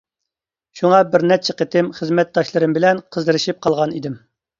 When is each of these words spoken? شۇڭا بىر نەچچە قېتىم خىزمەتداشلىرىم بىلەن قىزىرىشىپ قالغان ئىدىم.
شۇڭا 0.77 1.01
بىر 1.15 1.25
نەچچە 1.31 1.53
قېتىم 1.59 1.91
خىزمەتداشلىرىم 1.97 2.73
بىلەن 2.79 3.03
قىزىرىشىپ 3.17 3.61
قالغان 3.67 3.95
ئىدىم. 3.99 4.17